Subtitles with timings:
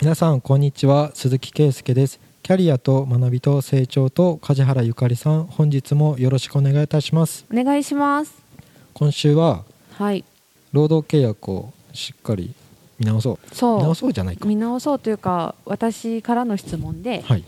[0.00, 1.10] 皆さんこんにちは。
[1.14, 2.20] 鈴木圭介です。
[2.44, 7.44] キャリアと学びと成長と梶原ゆかりさん本日もよろしくお願いいたします。
[7.52, 8.32] お願いします。
[8.94, 9.64] 今週は
[9.94, 10.24] はい。
[10.70, 12.54] 労働契約をしっかり
[13.00, 13.38] 見直そう。
[13.50, 14.46] 見そ直そうじゃないうか。
[14.46, 17.42] 見直そうというか私からの質問で、はい。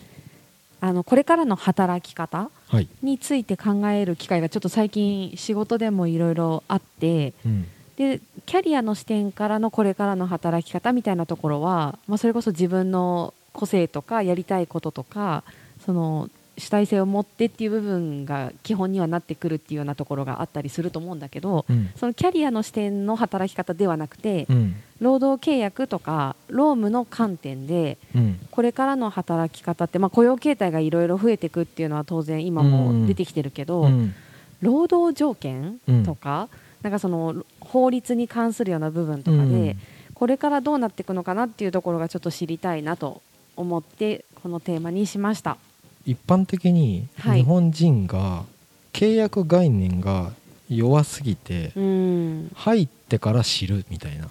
[0.80, 7.68] あのこれからの働き方はい、について考える機会がちょっと最近仕事でもいろいろあってうん。
[7.96, 15.44] でキャリアの視点からのこれからの働き方みたいなところは、まあ、それこそ自分の個性とかやりたいこととか
[15.86, 16.28] その
[16.58, 21.90] 主体性を持ってっていう部分が基本にはなってくるっていうようなところがあったりすると思うんだけどうん。
[21.94, 24.74] そのキャリアの視点の働き方ではなくてうん。
[25.00, 28.40] 労働契約とか労務の観点でうん。
[28.50, 34.12] これからの働き方って、まあ、雇用形態がいろいろ増えていくっていうのは当然今も出てきてるけど、うん。
[34.60, 36.04] 労働条件うん。
[36.04, 36.48] とか,、
[36.82, 39.78] なんかその法律に関するような部分とかで、うん。
[40.14, 43.22] これからどうなっていくのかなっていうところがちょっと知りたいなと
[43.56, 45.56] 思ってこのテーマにしました。
[46.04, 47.40] 一般的にはい。
[47.40, 48.44] 日本人が
[48.92, 50.32] 契約概念が
[50.68, 52.50] 弱すぎてうん。
[52.54, 54.28] 入ってから知るみたいな、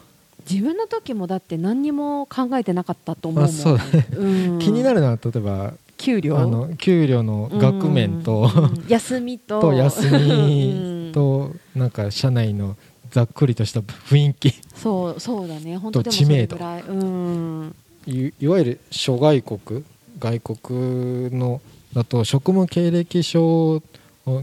[0.50, 4.08] 自分の時もだって何にも考えてなかったと思うそうだね。
[4.16, 4.60] うん。
[4.60, 6.38] 気になるのは例えば給料。
[6.38, 9.60] あの給料の額面と、うん休みと。
[9.62, 11.08] と休うん。
[11.08, 12.76] みとなんか社内の
[13.12, 14.54] ざっくりとした雰囲気。
[14.76, 15.78] そうそうだね。
[15.78, 16.58] 本当と知名度。
[16.58, 17.76] うん。
[18.08, 19.84] いいわゆる諸外国
[20.20, 21.62] 外国の
[21.94, 23.82] だと職務経歴書を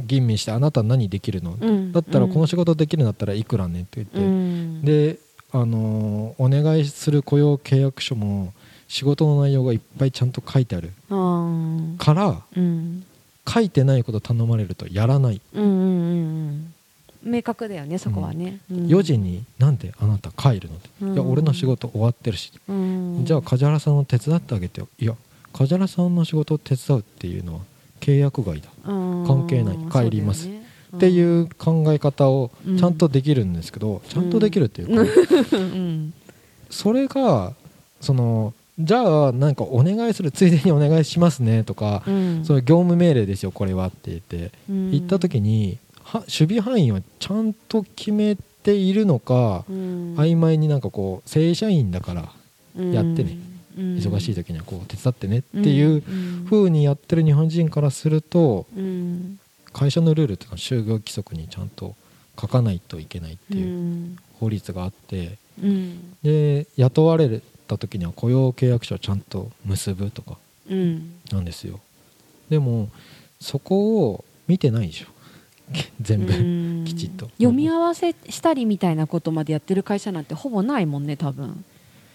[0.07, 1.93] 吟味してあなた何できるの、うん。
[1.93, 4.85] だったらこの仕事できるんだったらいくらねって言って、うん。
[4.85, 5.19] で
[5.53, 8.53] あのーお願いする雇用契約書も
[8.89, 10.93] 仕事の内容がいっぱいちゃんと書いてある。
[11.09, 13.05] うんからうん。
[13.49, 16.75] 書いてないこと頼まれるとやらない、うんうんうんうん
[17.27, 18.87] 明確だよねそこはね、うん。
[18.87, 21.15] 4時になんであなた帰るのって、うん。
[21.15, 23.25] いや俺の仕事終わってるし、うん。
[23.25, 24.89] じゃあ梶原さんを手伝ってあげてよ。
[24.99, 25.15] いや
[25.53, 27.61] 梶原さんの仕事を手伝うっていうのは
[28.01, 28.93] 契約外だ、う
[29.23, 29.27] ん。
[29.27, 29.79] 関係ない。
[29.91, 30.49] 帰ります。
[30.97, 32.79] っていう考え方をうん。
[32.79, 36.15] ちゃんとできるんですけど、ちゃんとできるっていうか、うん。
[36.71, 37.55] それが
[38.01, 42.45] そのじゃあなんかお願いするついでにお願いしますねとか、うん。
[42.45, 44.91] その業務命令ですよこれはって言ってうん。
[44.91, 50.15] 言った時には守備範囲をちゃんと決めているのか、うん。
[50.17, 52.33] 曖昧になんかこう正社員だから
[52.83, 53.37] やってね、
[53.77, 53.97] うん。
[53.97, 56.47] 忙しい時にはこう手伝ってねっていううん。
[56.49, 59.39] 風にやってる日本人からするとうん。
[59.73, 61.95] 会社のルールっていうのは就業規則にちゃんと
[62.41, 66.17] 書かないといけないっていう法律があってうん。
[66.23, 70.39] で雇われた時には雇用契約書をちゃんと結ぶとか
[70.71, 71.13] うん。
[71.33, 71.81] なんですよ。
[72.49, 72.91] でも
[73.41, 75.07] そこを見てないでしょ
[76.01, 76.37] 全部、う
[76.83, 76.85] ん。
[76.85, 77.27] きちっと。
[77.39, 81.65] 読み合わせしたりみたいなことまでやってる会社なんてほぼないもんね多分。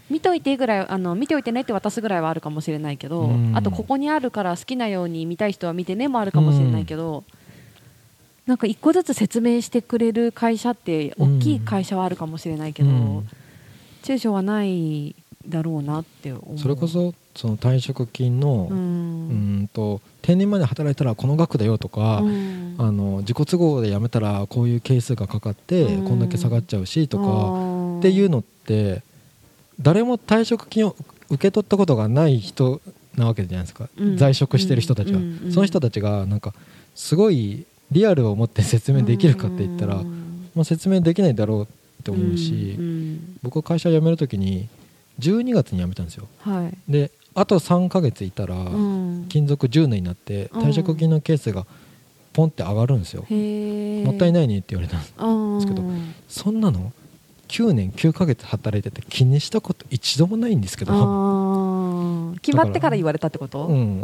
[0.09, 3.55] 見といてぐらいあの見ておいてねって渡すぐらいはあるかもしれないけど、うん。
[3.55, 7.23] あとここにあるから好きなように見たい人は見てねもあるかもしれないけど、
[8.45, 13.29] なんか一個ずつ説明してくれる会社って大きい会社はあるかもしれないけど、うん。
[14.03, 15.15] 中小はない
[15.47, 16.59] だろうなって思う。
[16.59, 22.75] それこそその退職金のううんんと定年まで働いたらこの額だよとか、うん。
[22.77, 26.07] あの自己都合で辞めたらこういう係数がかかってうん。
[26.07, 29.03] こんだけ下がっちゃうしとかかっていうのって
[29.79, 30.95] 誰も退職金を
[31.29, 32.81] 受け取ったことがない人
[33.15, 34.17] なわけじゃないですか、うん。
[34.17, 35.39] 在職してる人たちは、うん。
[35.45, 35.51] うん。
[35.51, 36.53] その人たちがなんか
[36.95, 40.49] すごいリアルを持って説明できるかって言ったら、うん。
[40.55, 42.77] まあ、説明できないだろうって思うし、
[43.41, 44.67] 僕は会社辞める時に
[45.21, 46.27] 12月に辞めたんですよ。
[46.41, 46.91] はい。
[46.91, 49.25] であと3ヶ月いたらうん。
[49.29, 50.61] 勤続10年になってうん。
[50.63, 51.65] 退職金のケースが
[52.33, 55.67] ポンって上がるんですよ、へもったいいないねって言われたんです。
[55.67, 55.83] けど
[56.29, 56.93] そんなの
[57.49, 63.67] 9年9ヶ月働いてて気にしたこと一度もないんですけど決まってから言われたってこと？
[63.67, 63.99] うん。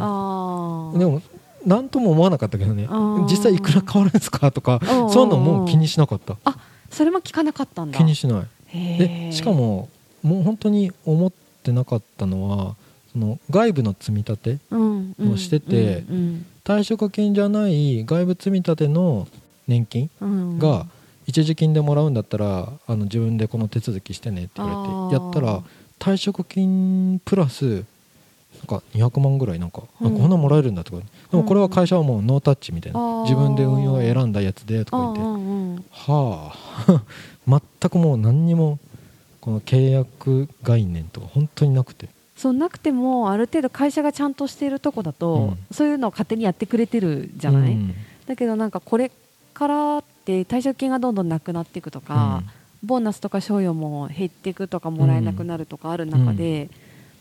[0.98, 1.22] でも
[1.64, 2.86] 何とも思わなかったけどね。
[3.30, 6.36] 実際いくら変わるんですかとかうんうんそういうのも気にしなかった。
[6.44, 6.58] あ
[6.90, 7.96] それも聞かなかったんだ。
[7.96, 8.42] 気にしない。
[8.66, 9.88] へでーしかも
[10.22, 11.32] もう本当に思っ
[11.62, 12.76] てなかったのは
[13.12, 15.14] その外部の積み立てうん。
[15.32, 16.46] をしててうん。
[16.64, 19.26] 退職金じゃない外部積み立ての
[19.66, 20.10] 年金
[20.58, 20.86] が
[21.26, 25.62] 一時金でもらうんだったらあの自分でこの手続きしてねって言われてやったら
[25.98, 27.84] 退職金プラス
[28.58, 29.84] なんか200万ぐらいなんか、ん。
[29.98, 36.52] こんなもらえるんだとかでもこれは会社はもうノータッチみたいな、自分で運用を選んだやつでとか言って、は
[36.86, 37.02] あ。
[37.80, 38.78] 全くもう何にも
[39.48, 42.10] この契約概念とか本当になくて。
[42.36, 45.58] そうなくてもある程度会社がちゃんとしているとこだと、うん。
[45.72, 47.94] そういうのを勝手にやってくれてるじゃない、うん。
[48.26, 49.10] だけどなんかこれ
[49.54, 52.42] からって退職金がどんどんなくなっていくとか、
[52.84, 56.68] ボーナスとか賞与も減っていくとかもらえなくなるとかある中で、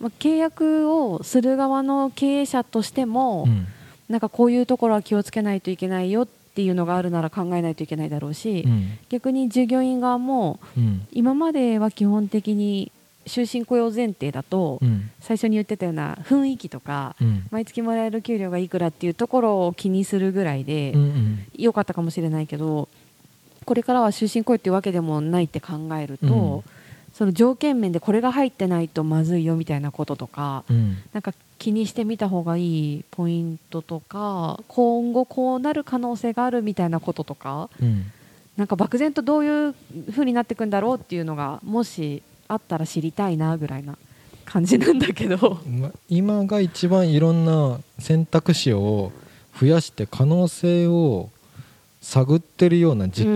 [0.02, 3.68] まあ、契約をする側の経営者としても、うん。
[4.10, 8.98] なんかこういうところは気をつけないといけないよっていうのがあるなら考えないといけないだろうし、うん。
[9.10, 11.06] 逆に従業員側もうん。
[11.12, 12.92] 今までは基本的に
[13.28, 15.12] 終身雇用前提だと、うん。
[15.20, 17.46] 最初に言ってたような雰囲気とか、うん。
[17.52, 20.96] 毎月もらえる給料がいくらっていうところを気にするぐらいで
[21.56, 22.90] 良かったかもしれないけど
[23.66, 26.77] これからは終身雇用っていうわけでもないって考えると、うん
[27.18, 38.12] その条件面でこれが入ってないとまずいよみたいなこととかうんなんか気にしてみた方がいいポイントとか今後こうなる可能性があるみたいなこととかうん
[38.56, 39.76] なんか漠然とどういう
[40.12, 43.98] 風になっていくんだろうっていうのがもしあったら知りたいなぐらいな
[44.46, 45.60] 感じなんだけど。
[45.68, 49.12] ま今が一番いろんな選択肢を
[49.60, 51.30] 増やして可能性を
[52.08, 53.28] 探ってるような時期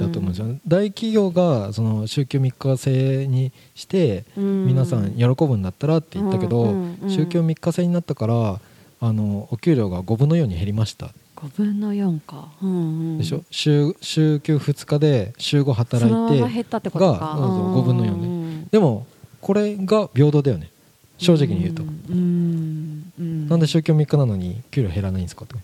[0.00, 8.60] だと思うんですよ、大企業がその週休3日制にして皆さん喜ぶんだったらって言ったけど、うんうんうん週休3日制になったから
[9.00, 11.10] あのお給料が5分の4に減りました。
[11.36, 12.74] 5分の4か、うんう
[13.14, 18.56] ん、でしょ、週週休2日で週5働いてがそうそう5分の4ね。
[18.56, 19.06] ねでも
[19.40, 20.70] これが平等だよね。
[21.18, 23.12] 正直に言うと、うん。
[23.18, 23.48] うん。
[23.48, 25.56] なんで週休3日なのに給料減らないんですかと、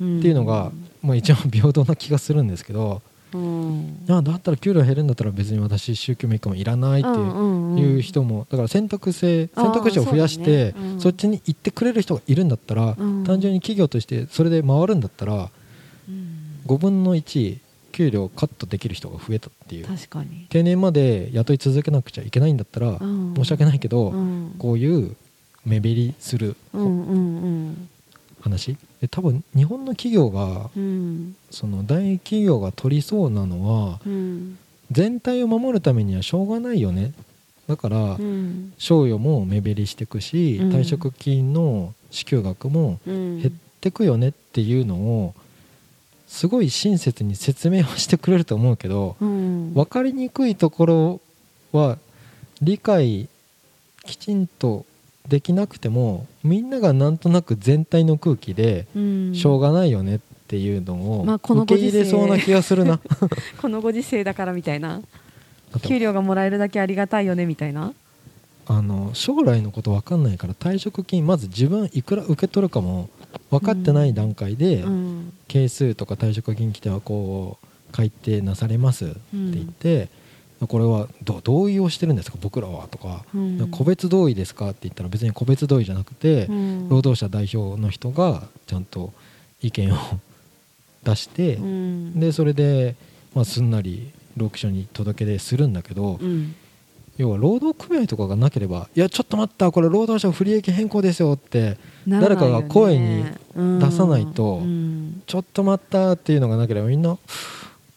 [0.00, 0.18] うん。
[0.20, 3.02] っていうのが、まあ、一番平等な気がするんですけど、
[3.32, 4.04] うん。
[4.08, 13.24] あだったら給料減るんだったら別に私週休3日もいらないっていう人もだから選択性あー選択肢を増やしてそっちに行ってくれる人がいるんだったらうん。
[13.24, 15.48] 単純に企業としてそれで回るんだったら
[16.08, 16.60] うん。
[16.66, 17.58] 5分の1
[17.92, 19.86] 給料カットできる人が増えたっていう。
[19.86, 23.34] 確かに、定年まで雇い続けなくちゃいけないんだったらうん。
[23.36, 24.54] 申し訳ないけどうん。
[24.58, 25.16] こういう
[25.64, 27.14] 目減りするうんう
[27.70, 27.88] ん。
[28.40, 30.82] 話で多分日本の企業がうん。
[30.82, 34.58] うんその大企業が取りそうなのはうん。
[34.90, 37.12] 全体を守るためにはしょうがないよね。
[37.68, 38.72] だからうん。
[38.78, 40.70] 賞与も目減りしていくしうん。
[40.72, 43.40] 退職金の支給額もうん。
[43.40, 45.34] 減ってくよねっていうのを
[46.28, 49.74] すごい親切に説明はしてくれると思うけどうん。
[49.74, 51.20] 分かりにくいところ
[51.72, 51.98] は
[52.62, 53.28] 理解
[54.04, 54.84] きちんと
[55.28, 59.34] できなくてもみんながなんとなく全体の空気でうん。
[59.34, 60.18] しょうがないよねっ
[60.48, 63.00] ていうのをまあこの受け入れそうな気がするな。
[63.60, 65.02] このご時世だからみたいな。
[65.82, 67.92] 給料がもらえるだけありがたいよねみたいな。
[68.66, 73.08] あの将来のこと分かんないから退職金まず自分いくら受け取るかも
[73.50, 75.32] 分かってない段階で、うん。
[75.48, 80.08] 係数とか退職金規定はこう改定なされますって言って、
[80.68, 82.38] これはど同意をしてるんですか？
[82.40, 83.70] 僕らはとか、うん。
[83.70, 86.88] 個別同意ですかって言ったら別に個別同意じゃなくて、うん。
[86.88, 89.12] 労働者代表の人がちゃんと
[89.62, 89.96] 意見を
[91.02, 92.20] 出して、うん。
[92.20, 92.94] でそれで、
[93.34, 96.54] まあ、すんなり労基署に届け出するんだけど、うん。
[97.16, 101.76] 要は労働組合とかがなければいやちょっと待ったこれ労働者不利益変更ですよって
[102.08, 103.24] 誰かが声に
[103.54, 105.22] 出さないとうん。
[105.26, 107.18] ちょっと待ったっていうのがなければみんな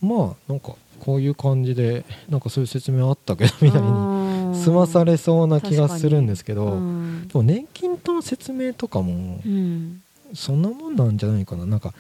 [0.02, 7.28] まあなんかこういう感じでなんかそういう説明あったけどみたいにうん済まされそうな気がするんですけど、うん。
[7.28, 10.02] でも年金との説明とかもうん。
[10.34, 11.66] そんなもんなんじゃないかな。
[11.66, 11.94] なんか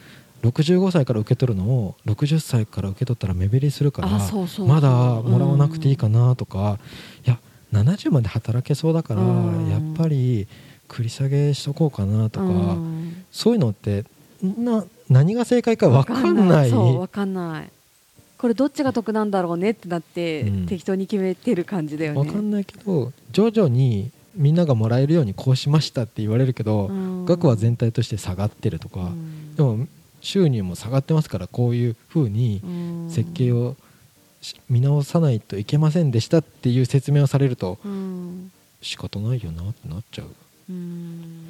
[0.44, 4.90] 65歳から受け取るのを60歳から受け取ったら目減りするからまだ
[5.22, 6.80] もらわなくていいかなとか、
[7.26, 7.40] いや
[7.72, 9.70] 70まで働けそうだから、うん。
[9.70, 10.48] やっぱり
[10.88, 13.26] 繰り下げしとこうかなとか、うん。
[13.32, 14.06] そういうのって
[14.42, 17.72] な何が正解か分かんないそう分かんない
[18.44, 20.66] これどっちが得なんだろうねってなって、うん。
[20.66, 22.24] 適当に決めてる感じだよね。
[22.26, 27.26] 分かんないけど徐々にみんながもらえるようにこうしましたって言われるけど、うん。
[27.26, 29.56] 額は全体として下がってるとか、うん。
[29.56, 29.88] でも
[30.20, 33.10] 収入も下がってますからこういうふうにうん。
[33.10, 33.78] 設計を
[34.42, 38.52] し見直さないといけませんでしたっていう説明をされるとうん。
[38.82, 40.28] 仕方ないよなってなっちゃう。
[40.70, 41.46] うん。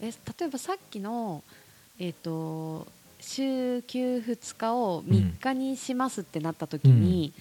[0.00, 0.10] え
[0.40, 1.44] 例えばさっきの、
[1.98, 2.86] えー、と
[3.22, 7.32] 週休2日を3日にしますってなった時に、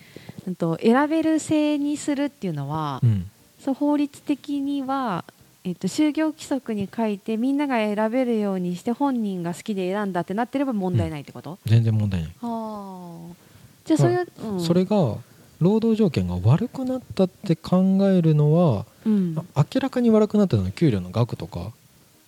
[0.47, 0.55] うん。
[0.55, 3.29] と選べる制にするっていうのは、うん。
[3.59, 5.25] そう法律的には、
[5.63, 13.35] えっと就業規則に書いてみんなが選べるようにして本人が好きで選んだってなってれば問題ないってこと、全然問題ない、はあ
[13.85, 14.59] じゃあそれは、うん。
[14.59, 15.17] それが
[15.59, 19.35] 労働条件が悪くなったって考えるのは、うん。
[19.35, 21.71] 明らかに悪くなったのは給料の額とか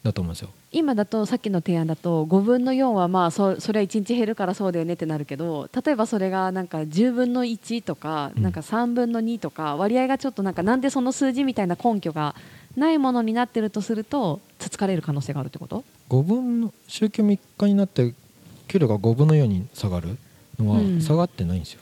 [0.03, 0.49] だと思うんですよ。
[0.73, 8.43] 今だとさっきの提案だと5分の4はまあそそれは1日減るからそうだよねってなるけど例えばそれがなんか10分の1とかうん。
[8.43, 12.35] なんか3分の2とか割合がちょっとなんかなんでその数字みたいな根拠が
[12.75, 18.13] ないものになってるとするとつつかれる可能性があるってこと？5分の週休3日になって
[18.67, 20.17] 給料が5分の4に下がる
[20.59, 21.01] のはうん。
[21.01, 21.81] 下がってないんですよ、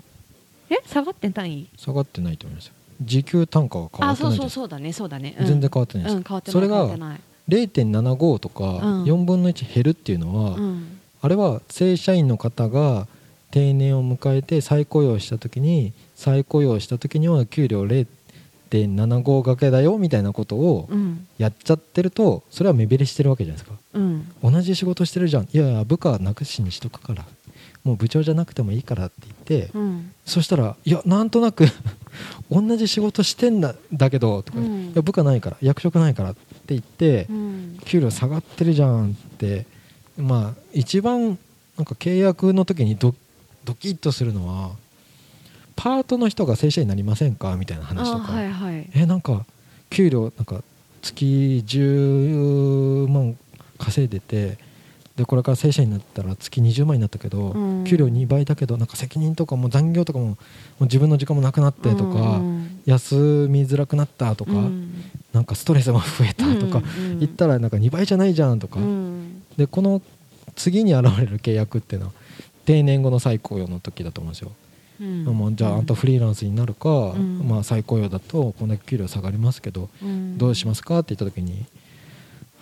[0.69, 0.81] え？
[0.85, 2.73] 下がって単位下がってないと思いますよ。
[3.01, 5.45] 時給単価は変わあってないじゃそうんそうそうだねそうだね、うん。
[5.47, 9.03] 全然変わってないです、うん変わってないそれが変わってない0.75とかうん。
[9.03, 10.99] 4分の1減るっていうのは、うん。
[11.21, 13.07] あれは正社員の方が
[13.51, 21.27] 定年を迎えて再雇用した時に再雇用した時には給料0.75掛けだよみたいなことをうん。
[21.37, 23.77] やっちゃってるとそれは目減りしてるわけじゃないですか。
[23.93, 24.31] うん。
[24.43, 25.43] 同じ仕事してるじゃん。
[25.43, 27.25] いやいや部下なくしにしとくから
[27.83, 30.13] もう部長じゃなくてもいいからって言って、うん。
[30.25, 31.65] そしたらいやなんとなく
[32.51, 34.89] 同じ仕事してんだだけどとか、うん。
[34.89, 37.79] いや部下ないから役職ないからって言って、うん。
[37.85, 39.65] 給料下がってるじゃんって。
[40.17, 41.37] まあ一番
[41.77, 43.15] なんか契約の時にド
[43.65, 44.71] ドキッとするのは
[45.75, 48.89] パートの人が正社員になりませんかみたいな話とか、あはいはい。
[48.93, 49.45] えなんか
[49.89, 50.63] 給料なんか
[51.01, 53.35] 月10万
[53.79, 54.57] 稼いでて
[55.15, 57.83] でこれから正社員になったら月20万になったけど、うん。
[57.83, 60.37] 給料2倍だけどなんか責任とかも残業とかもも
[60.81, 62.81] う自分の時間もなくなってとか、うん。
[62.85, 65.03] 休みづらくなったとか、うん。
[65.33, 69.43] なんかストレスも増えたとか、うん言ったらなんか2倍じゃないじゃんとか、うん。
[69.57, 70.01] でこの
[70.55, 72.13] 次に現れる契約っていうのは
[72.65, 74.51] 定年後の再雇用の時だと思うんですよ、
[75.01, 75.25] うん。
[75.25, 77.47] まあ、じゃああんたフリーランスになるか、ん。
[77.47, 80.37] まあ、再雇用だとこんだけ給料下がりますけど、うん。
[80.37, 81.65] どうしますかって言った時に、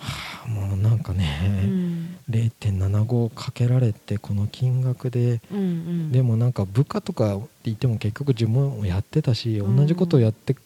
[0.00, 1.26] はあ、もうなんかうね、
[1.66, 6.12] ん0.75かけられてこの金額でうんうん。
[6.12, 9.76] でもなんか部下とかって言っても結局自分もやってたしうん。
[9.76, 10.56] 同じことをやって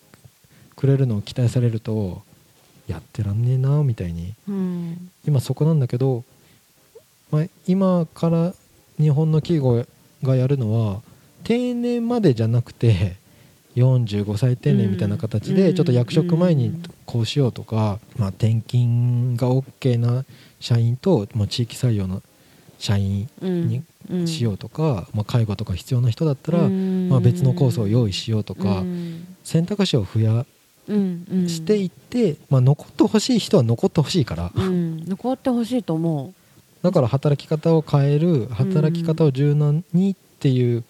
[0.76, 2.22] くれるのを期待されると
[2.86, 4.34] やってらんねえなみたいに。
[4.48, 5.10] うん。
[5.26, 6.24] 今そこなんだけど、
[7.30, 8.54] まあ、今から
[8.98, 9.86] 日本の企業
[10.22, 11.02] がやるのは
[11.42, 13.16] 定年までじゃなくて
[13.76, 15.56] 45歳定年みたいな形うん。
[15.56, 20.24] でちょっと役職前にこうしようとか、まあ、転勤が OK な
[20.60, 22.22] 社員と、まあ、地域採用の
[22.78, 27.08] 社員にうんしようとか、まあ、介護とか必要な人だったら、うん。
[27.08, 29.26] まあ、別のコースを用意しようとか、うん。
[29.42, 30.46] 選択肢を増や
[31.48, 35.04] していって、まあ、残ってほしい人は残ってほしいから、うん。
[35.06, 36.34] 残ってほしいと思
[36.82, 40.84] だから働き方を変える働き方を柔軟にっていう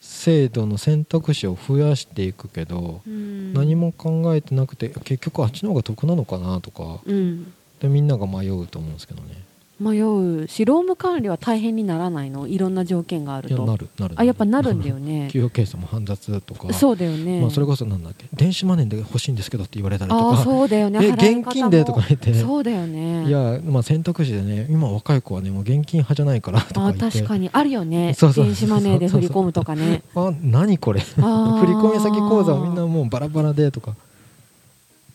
[0.00, 3.52] 制度の選択肢を増やしていくけど、う、うん。
[3.52, 7.52] 何も考えてなくて結局あっちの方が得なのかなとかうん。
[7.80, 9.47] でみんなが迷うと思うんですけどね
[9.80, 12.46] 迷うし労務管理は大変にならないの？
[12.48, 13.64] いろんな条件があると。
[13.66, 14.14] なるなる。
[14.16, 15.28] あやっぱなるんだよね。
[15.32, 16.72] 給与計算も煩雑とか。
[16.74, 18.26] そうだよね、まあ、それこそなんだっけ？
[18.34, 20.36] 電子マネーで欲しいんですけどって言われたりとか。
[20.38, 20.98] そうだよね。
[21.14, 22.34] 現金でとか言って。
[22.34, 23.26] そうだよね。
[23.28, 27.18] いや、まあ、選択肢でね今若い子はねもう現金派じゃないからとかあ言って。
[27.18, 28.14] 確かにあるよね。
[28.14, 30.02] そうそう電子マネーで振り込むとかね。
[30.16, 31.00] あ何これ？
[31.00, 33.94] 振り込み先口座をみんなもうバラバラでとか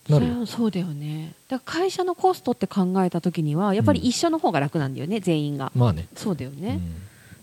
[0.10, 0.33] なるよ。
[0.36, 1.33] そうそうだよね。
[1.48, 5.72] だから会社のコストって考えた時にはやっぱり一緒の方が楽なんだよね、全員が。
[5.75, 6.07] まあね。
[6.15, 6.79] そうだよね、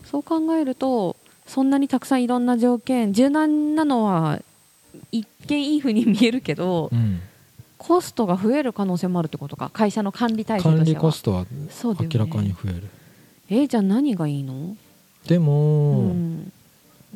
[0.03, 0.07] うん。
[0.09, 1.15] そう考えると
[1.47, 4.39] そんなにたくさんいろんな条件柔軟なのは
[5.11, 7.19] 一見いいふうに見えるけど、うん。
[7.77, 10.77] コストが増える可能性もあるってことか会社の管理体制としては。
[10.77, 12.87] 管理コストは明らかに増える。
[13.49, 14.77] えーじゃあ何がいいの？
[15.27, 16.51] でもううん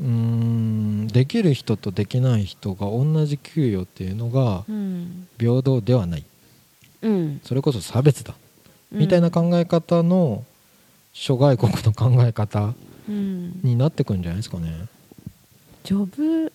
[0.03, 5.27] ーんできる人とできない人が同じ給与っていうのがうん。
[5.39, 6.23] 平等ではない。
[7.01, 7.41] うん。
[7.43, 8.35] それこそ差別だ。
[8.91, 10.43] みたいな考え方の
[11.13, 12.73] 諸外国の考え方
[13.07, 13.59] うん。
[13.63, 14.87] になってくんじゃないですかね。
[15.83, 16.51] ジョブ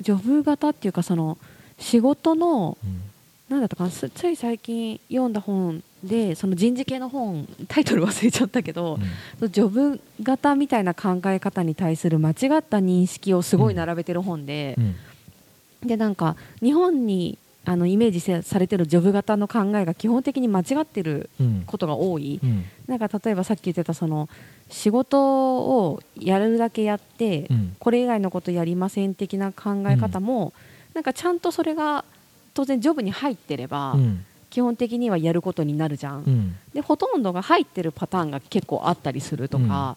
[0.00, 1.38] ジョブ型っていうかその
[1.78, 3.02] 仕事のうん。
[3.48, 8.98] なんだったかなすつい最近読んだ本でその人事系の本タイトル忘れちゃったけど、
[9.38, 15.88] そのジョブ型みたいな考え方に対する間違った認識をすごい並べてる本でう、ん。
[15.88, 21.62] でなんか日本にあのイメージせされてるジョブ型の考えが基本的に間違ってるうん。
[21.66, 22.64] ことが多い、うん。
[22.86, 24.28] なんか例えばさっき言ってたその
[24.68, 27.76] 仕事をやるだけやって、うん。
[27.78, 30.52] これ以外のことやりません的な考え方も、
[30.92, 32.04] なんかちゃんとそれが
[32.52, 36.56] 当然ジョブに入ってれば、うん基本的にはやることになるじゃん、うん。
[36.72, 39.96] でほとんどが入ってるパターンが結構あったりするとか、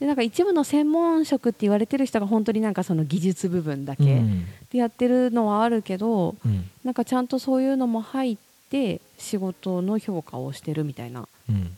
[0.00, 4.46] でなんか一部の専門職って言われてる人が本当になんかその技術部分だうけん。
[4.70, 6.70] でやってるのはあるけど、うん。
[6.84, 8.36] なんかちゃんとそういうのも入っ
[8.70, 11.76] て仕事の評価をしてるみたいなうん。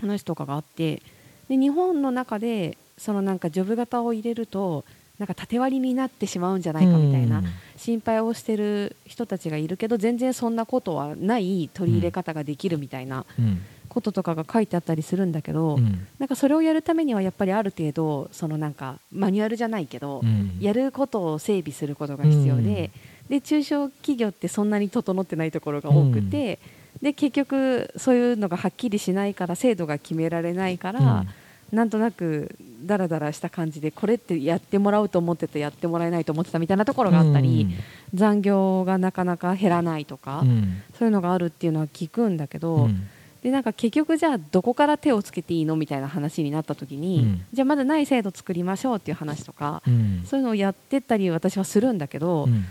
[0.00, 1.02] 話とかがあって。
[1.48, 4.84] で日本の中でそのなんかジョブ型を入れると
[5.18, 7.42] なんか縦割りになってしまうんじゃないかみたいな
[7.76, 13.62] 心配をしてる人たちがいるけど全然そんなことはない取り入れ方ができるみたいなうん。
[13.88, 16.06] こととかが書いてあったりするんだけど、うん。
[16.18, 20.56] なんかそれをやるためにはやっぱりある程度そのなんかマニュアルじゃないけど、うん。
[20.60, 22.90] やることを整備することが必要で,、
[23.28, 26.58] で中小企業ってそんなに整ってないところが多くて、
[27.02, 31.26] で結局そういうのがはっきりしないから制度が決められないから、
[31.70, 37.68] なんとなくダラダラした感じでこれってやってもらうと思っててやってもらえないと思ってたみたいなところがあったり、
[38.14, 40.82] 残業がなかなか減らないとか、うん。
[40.98, 43.08] そういうのがあるっていうのは聞くんだけど、うん。
[43.42, 47.44] でなんか結局じゃあどこから手をつけていいのみたいな話になった時に、うん。
[47.52, 50.22] じゃあまずない制度作りましょうっていう話とか、うん。
[50.26, 52.64] そういうのをやってったり私はするんだけど、うん。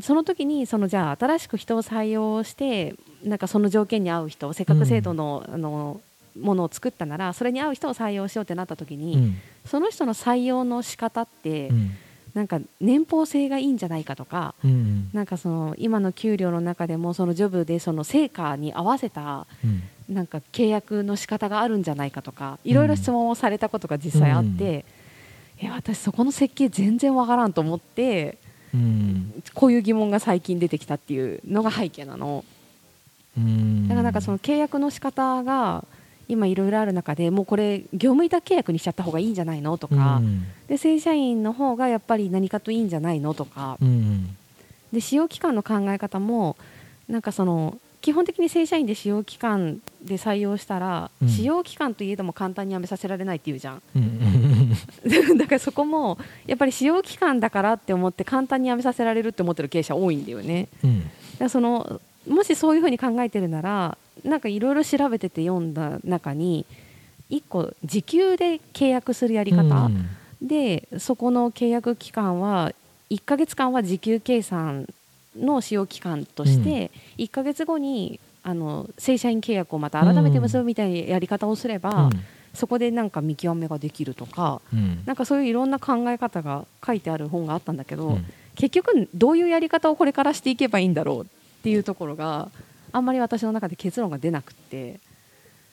[0.00, 6.00] その時にそのじゃあ新しく人を採用してなんかその条件に合う人せっかく制度の,、あの
[6.38, 9.36] ものを作ったならそれに合う人を採用しようってなった時に、うん。
[9.66, 11.90] その人の採用の仕方って、うん。
[12.34, 19.82] なんか年俸制がいいんじゃないかとかうんなんかその今の給料の中でもそのジョブでその成果に合わせたうん。
[20.14, 24.84] なんか契約の仕方があるんじゃないかとかいろいろ質問をされたことが実際あって、
[25.60, 28.38] いや私そこの設計全然わからんと思って
[28.74, 29.42] うん。
[29.54, 32.44] こういう疑問が最近出てきたっていうのが背景なの。
[33.36, 33.88] うん。
[33.88, 35.84] だからなんかその契約の仕方が
[36.30, 40.44] 今いろいろある中でもうこれ業務委託契約にしちゃった方がいいんじゃないのとか、うん。
[40.68, 43.76] で正社員の方がやっぱり何かといいんじゃないのとか。
[43.80, 44.36] うん
[44.92, 46.56] で使用期間の考え方も
[47.08, 51.28] なんかその基本的に正社員で使用期間で採用したら、うん。
[51.28, 53.82] 使用期間といえども簡単に辞めさせられないっていうじゃん。
[53.94, 55.38] うん。
[55.38, 60.24] だからそこもやっぱり使用期間だからって思って簡単に辞めさせられるって思ってる経営者多いん。
[60.24, 61.00] だよねうん。
[61.02, 61.10] だか
[61.40, 66.66] らそのもしそういうふうに考えてるならなんかいろいろ調べてて読んだ中に
[67.30, 70.08] 1個時給で契約するやり方、うん。
[70.42, 72.72] でそこの契約期間は
[73.10, 74.86] 1ヶ月間は時給計算
[75.36, 82.10] の使用期間として、1ヶ月後にあの正社員契約をまた改めて結ぶみたいなやり方をすれば、
[82.54, 85.02] そこでなんか見極めができるとかうん。
[85.06, 88.26] なんかそういういろんな考え方が書いてある本があったんだけど、うん。
[88.56, 91.26] 結局どういうやり方をこれからしていけばいいんだろうっ
[91.62, 92.48] ていうところが
[92.92, 95.00] あんまり私の中で結論が出なくって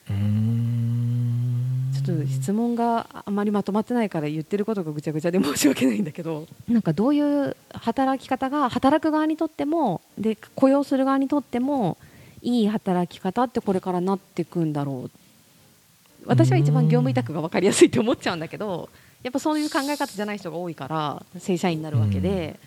[0.10, 1.92] うん。
[2.06, 6.48] ちょっと質問があまりまとまってないから言ってることがぐちゃぐちゃで申し訳ないんだけど。
[6.70, 11.98] なんかどういう働き方が働く側にとってもで雇用する側にとっても
[12.42, 15.12] いい働き方ってこれからなっていくんだろう。
[16.26, 18.90] 私は一番業務委託が分かりやすいって思っちゃうんだけど
[19.24, 22.60] やっぱそういう考え方じゃない人が多いから正社員になるわけで、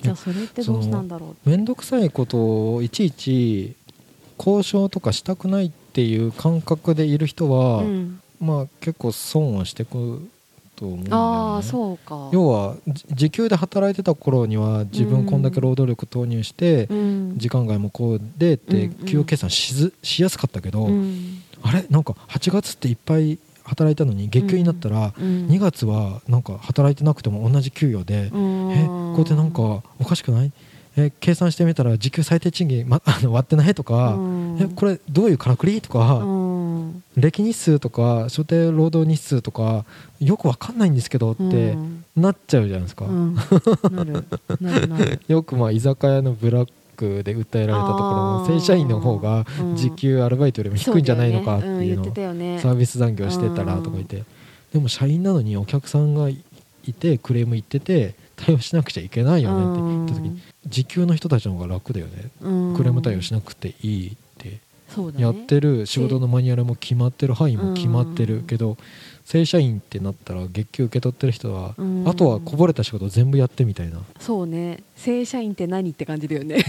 [0.00, 3.76] じゃあそれってどうしたんだろう面倒くさいことをいちいち
[4.40, 10.26] 交渉とかしたくないっていう感覚でいる人は、うん、まあ結構損をしてく
[10.76, 11.62] と思うんだよね。
[11.62, 12.30] そうか。
[12.32, 17.34] 要はじ時給で働いてた頃には自分こんだけ労働力投入して、うん。
[17.36, 21.42] 時間外もこうでって給与計算しずしやすかったけど、うん。
[21.62, 21.84] あれ？
[21.90, 25.48] なんか8月っていっぱい働いたのに月給になったらうん。
[25.48, 28.72] 2月はなんか働いてなくても同じ給与で、うん。
[28.72, 30.52] えこうやってなんかおかしくない？
[30.96, 34.58] え計算してみたら時給最低賃金、ま、あの割ってないとか、うん。
[34.60, 37.02] えこれどういうからくりとか、うん。
[37.16, 39.84] 歴日数とか所定労働日数とか
[40.20, 43.06] よくわかんないんですけどってうんなっちゃうじゃないですか、
[45.28, 48.00] よくまあ居酒屋のブラックで訴えられたとこ
[48.48, 49.76] ろ正社員の方がうん。
[49.76, 52.04] 時給アルバイトよりも低いんじゃないのかっていうのを
[52.58, 54.24] サービス残業してたらとか言って。
[54.72, 56.36] でも社員なのにお客さんがい
[56.92, 62.30] てクレーム言ってて対応しなくちゃいけないよねって言った時に時給の人たちの方が楽だよね。
[62.40, 62.76] うん。
[62.76, 64.60] クレーム対応しなくていいって
[65.18, 68.76] やってる仕事のマニュアルも決まってる範囲も決まってうんるけど
[69.24, 72.08] 正社員ってなったら月給受け取ってる人はうん。
[72.08, 74.82] あとはこぼれた仕事を全部やってみたいな、そうね。
[74.96, 76.64] 正社員って何って感じだよね、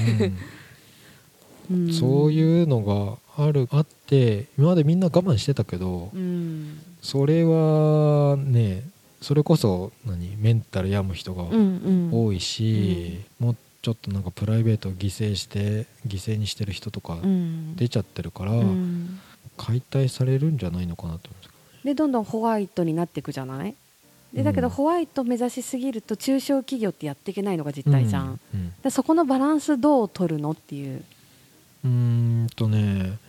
[1.70, 1.94] うん。
[1.94, 5.00] そういうのがあるあって今までみん。
[5.00, 8.84] な我慢してたけどうんそれはね
[9.22, 12.10] それこそ何メンタル病む人がうんうん。
[12.12, 17.76] 多いし、もうちょっとなんかプライベートを犠牲して犠牲にしてる人とかうん。
[17.76, 19.20] 出ちゃってるから、うん。
[19.58, 21.50] 解体されるんじゃないのかなと思うんです
[21.84, 23.76] けでどんどんホワイトになっていくじゃない？
[24.34, 31.04] でだけどうんホワイト目指しすぎると中小企業ってやっていけないのが実ど態じゃん、うんうんでそこのバランスどう取るのっていう？
[31.84, 31.90] うー
[32.46, 33.20] んとね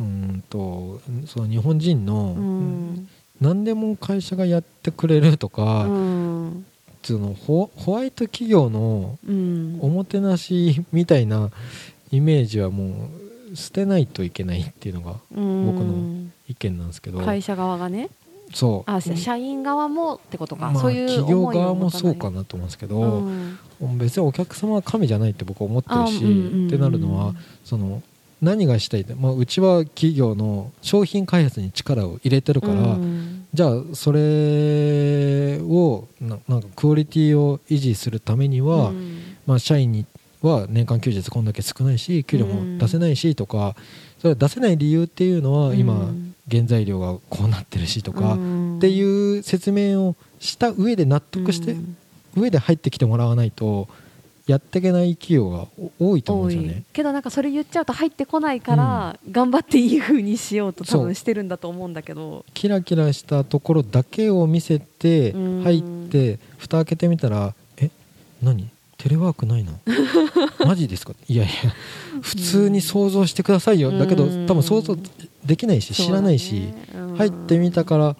[0.00, 3.08] うーんとその日本人の、うん
[3.40, 6.66] 何でも会社がやってくれるとか、うん。
[7.02, 9.78] そのホホワイト企業のうん。
[9.80, 11.50] おもてなしみたいな
[12.10, 13.10] イメージはも
[13.52, 15.66] う捨てないといけないっていうのがうん。
[15.66, 18.10] 僕の意見なんですけど、会社側がね。
[18.52, 18.90] そう。
[18.90, 23.58] あ社員側もってことか、まあそういう企業側もそうかなと思うんですけど、うん。
[23.98, 26.66] 別にお客様は神じゃないって僕は思ってるし、あうんうんうん。
[26.68, 28.02] ってなるのはその
[28.44, 29.00] 何がしたい？
[29.00, 33.46] って、まあ、うちは企業の商品開発に力を入れてるから、うん。
[33.52, 39.36] じゃあそれをななんかクオリティを維持するためには、うん。
[39.46, 40.06] まあ、社員に
[40.42, 43.74] は年間休日こんだけ少ないし給料も出せないしとか、
[44.18, 46.34] それは出せない理由っていうのは今、うん。
[46.50, 48.76] 原材料がこうなってるしとか、うん。
[48.76, 51.96] っていう説明をした上で納得して、うん。
[52.36, 53.88] 上で入ってきてもらわないと
[54.46, 55.66] やっていけない企業が
[55.98, 56.82] お多いと思うんですよね。
[56.92, 62.44] けどなんかそれ言っちゃうと入ってこないから、頑張っていい風にしようと多分してるんだと思うんだけど。
[62.52, 65.62] キラキラしたところだけを見せてうん。
[65.62, 67.90] 入って蓋開けてみたら「え
[68.42, 68.68] 何？
[68.98, 69.72] テレワークないの
[70.66, 71.52] マジですか?」いやいや
[72.22, 73.90] 普通に想像してくださいよ。
[73.92, 74.96] だけどうん多分想像
[75.44, 76.68] できないし知らないし、
[77.16, 78.16] 入ってみたから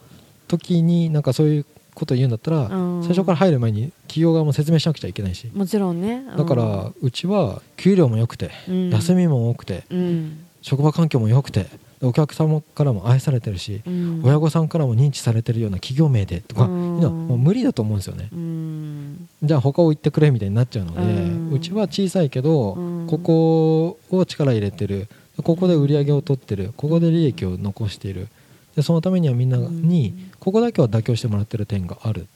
[0.48, 3.02] 時になんかそういうことを言うんだったらうん。
[3.02, 5.48] 最初から入る前に企業側も説明しなくちゃいけないし。
[5.54, 6.24] もちろんね。
[6.36, 8.90] だからうちは給料も良くてうん。
[8.90, 10.44] 休みも多くてうん。
[10.62, 11.66] 職場環境も良くて
[12.02, 14.20] お客様からも愛されてるしうん。
[14.24, 17.00] 親御さんからも認知されてるような企業名でとかうん。
[17.00, 18.28] いうもう無理だと思うんですよね。
[18.32, 19.28] うん。
[19.42, 21.52] じゃあ他を言ってくれみたいになっちゃうのでうん。
[21.52, 23.06] うちは小さいけどうん。
[23.06, 25.08] ここを力入れてる
[25.42, 28.28] ここで売り上げを取ってるここで利益を残している
[28.76, 32.22] でそのためにはみんなにここだけは妥協してもらってる点がある。
[32.22, 32.26] っ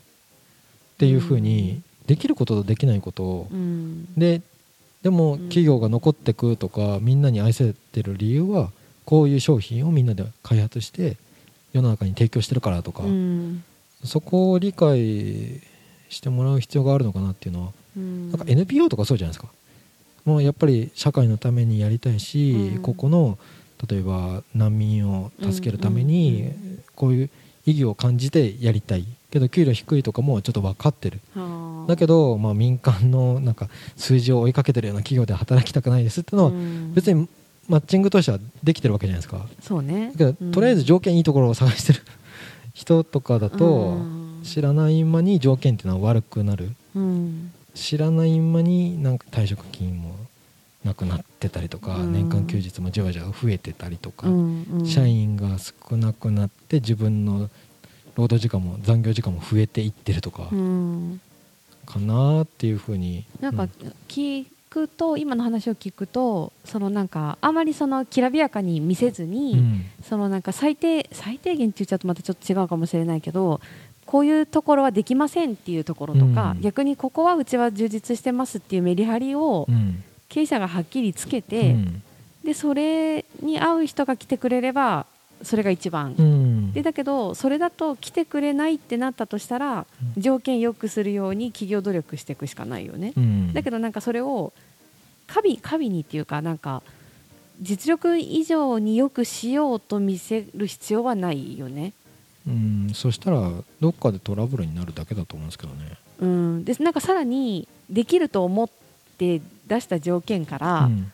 [0.99, 3.49] ていうふうにできることとできないことを。
[3.53, 4.13] うん。
[4.17, 4.43] で
[5.03, 5.39] でもうん。
[5.43, 8.73] 企業が残ってくとかみんなに愛されてる理由は
[9.05, 11.17] こういう商品をみんなで開発して
[11.73, 13.63] 世の中に提供してるからとか、うん。
[14.05, 15.61] そこを理解
[16.09, 18.31] してもらう必要があるのかなっていうのはうん。
[18.31, 19.53] なんか NPO とかそうじゃないですか。
[20.25, 22.83] もうやっぱり社会のためにやりたいし、うん。
[22.83, 23.39] ここの
[23.87, 26.53] 例えば難民を助けるために
[26.95, 27.31] こういう
[27.67, 29.07] 意義を感じてやりたい。
[29.31, 31.21] けど給料低いとかもちょっと分かってる。
[31.35, 31.87] はあ。
[31.89, 36.95] だけど、まあ、民間のなんか数字を追いかけてるような企業で働きたくないですっていうのはうん。
[36.95, 37.29] 別に
[37.69, 39.47] マッチングとしてはできてるわけじゃないですか。
[39.61, 40.13] そうね。
[40.17, 42.01] だけどとりあえず条件いいところを探してる
[42.73, 43.99] 人とかだと
[44.43, 46.71] 知らない間に条件っていうのは悪くなる。
[46.95, 47.53] うん。
[47.75, 50.17] 知らない間になんか退職金も
[50.89, 52.13] なくなってたりとか、うん。
[52.13, 54.87] 年間休日もじわじわ増えてたりとか、うんうん。
[54.87, 57.51] 社員が少なくなって自分の
[58.17, 61.21] 労働時間も残業時間も増えていってるとかうん。
[61.87, 63.69] かなっていうふうになんかうん。
[64.09, 69.85] 聞くと、今の話を聞くとそのなんかあまりそのきらびやかに見せずに、うん。
[70.03, 73.61] そのなんか最低最低限って言っちゃうとまたちょっと違うかもしれないけど
[74.07, 76.61] こういうところはできませんっていうところとか、うん。
[76.63, 82.03] 逆にここはうちは充実してますっていうメリハリをうん経営者がはっきりつけうて、ん。
[82.45, 85.07] でそれに合う人が来てくれれば
[85.43, 86.73] それが一番、うん。
[86.73, 89.87] でだけどそれだと来てくれないってなったとしたら
[90.17, 90.23] うん。
[90.23, 93.13] 条件良くするように企業努力していくしかないよね。
[93.17, 93.53] うん。
[93.53, 94.53] だけどなんかそれを
[95.27, 96.83] 過敏過敏にっていうかなんか
[97.61, 101.93] 実力以上によくしようと見せる必要はないよね。
[102.47, 102.91] うん。
[102.95, 105.97] そしたらどっかでトラブルになるだけだと思うんですけどね。
[106.21, 108.88] うん、でなんかさらにできると思って
[109.19, 111.13] 出した条件から、うん。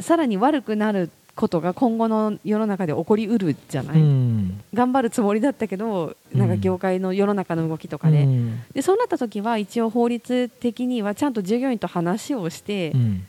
[0.00, 4.60] さらに悪くなることが今後の世の中で起こりうるじゃない、うん。
[4.74, 8.62] 頑張るつもりだったけどなんか業界の世の中の動きとかで,、うん。
[8.74, 13.26] でそうなった時は一応法律的にはちゃんと従業員と話をして、うん。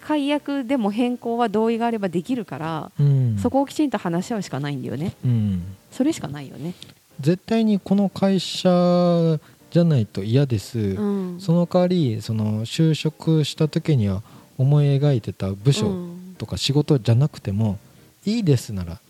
[0.00, 3.38] 解約でも変更は同意があればできるから、うん。
[3.38, 5.12] そこをきちんと話し合うしかないんだよね。
[5.24, 5.62] うん。
[5.90, 6.74] それしかないよね、
[7.18, 8.68] 絶対にこの会社
[9.70, 14.22] じゃないと嫌です、うん、その代わりその就職した時には
[14.56, 16.18] 思い描いてた部署うん。
[16.38, 17.78] とか仕事じゃなくても
[18.24, 19.00] いいですなら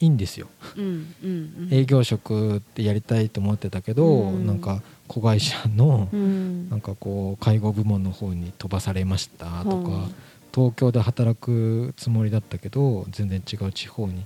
[0.00, 1.68] いいんですよ、うんうんうん。
[1.70, 4.46] 営業職ってやりたいと思ってたけど、うん。
[4.46, 6.68] なんか子会社のうん。
[6.68, 10.14] なんかこう介護部門の方に飛ばされましたとか、うん。
[10.52, 14.24] 東京で働くつもりだったけど全然違う地方に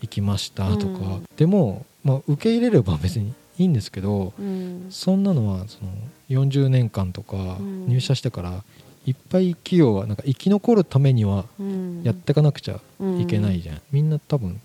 [0.00, 1.28] 行きましたとか、うん。
[1.36, 4.86] でも、まあ、受け入れれば別にいいんですけどうん。
[4.90, 5.90] そんなのはその
[6.30, 7.86] 40年間とかうん。
[7.88, 8.62] 入社してから
[9.06, 12.02] いっぱい企業はなんか生き残るためにはうん。
[12.02, 12.80] やっていかなくちゃ
[13.20, 14.60] いけないじゃん、みんな多分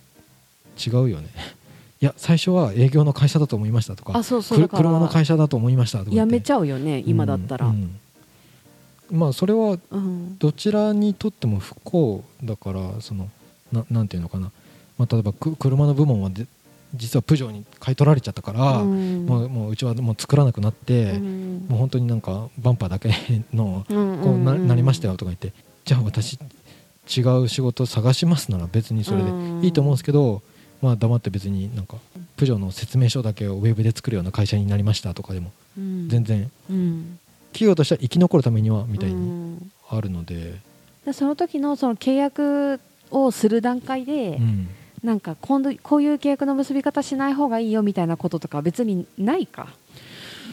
[0.78, 1.30] 違うよね。
[2.02, 7.74] いや最初は営業の会社だと思いましたとかあそうそう車の会社だと思いましたとかやめちゃゃうよね今だったら、うん。
[7.74, 8.00] うん
[9.12, 9.78] まあそれは
[10.40, 13.30] どちらにとっても不幸だからその
[13.72, 14.52] ななんていうのかな、
[14.98, 16.48] まあ、例えばく車の部門はで
[16.94, 19.26] 実はプジョーに買い取られちゃったから、うん。
[19.26, 21.66] もうもううちはもう作らなくなって、うん。
[21.68, 23.12] もう本当になんかバンパーだけ
[23.54, 24.68] のうんこうな,、うん。
[24.68, 25.54] なりましたよとか言って
[25.86, 26.38] じゃあ私
[27.18, 29.30] 違う仕事探しますなら別にそれで
[29.66, 30.42] いいと思うんですけど、
[30.82, 31.98] まあ黙って別になんか
[32.38, 36.10] プジョーの説明書だけをウェブで作るような会社になりましたとかでもうん。
[36.10, 37.20] 全然うん。
[37.52, 39.72] 企業としては生き残るためにはみたいうにん。
[39.90, 40.54] あるので、
[41.06, 42.80] でその時のその契約
[43.12, 44.68] をする段階で、うん
[45.04, 49.68] なんか今度こういう契約の結び方しない方がいいよみたいなこととか別にないか？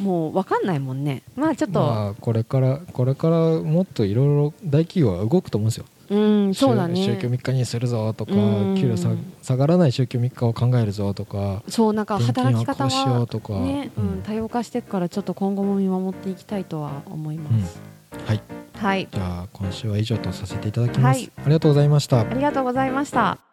[0.01, 1.23] もう分かんないもんね。
[1.37, 5.85] まあちょっと、まあこれからこれからもっといろいろ大企業は動くと思うんですよ。
[6.11, 6.97] うんそうだね。
[6.97, 8.37] 週週休3日にするぞとか、う
[8.73, 8.77] ん。
[8.81, 9.11] 給料さ
[9.43, 14.19] 下がらない週休3日を考えるぞとかそうなんか働き方はこうしよはうとか、ね、ううん。
[14.19, 17.81] ん、多様化していくからちょっと今後も見守っていきたいとは思います、
[18.27, 18.43] はい。
[18.75, 19.09] はい。
[19.13, 21.33] じゃあ今週は以上とさせていただきます、はい。
[21.37, 22.21] ありがとうございました。
[22.21, 23.50] ありがとうございました